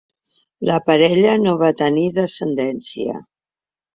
[0.69, 3.21] La parella no va tenir descendència.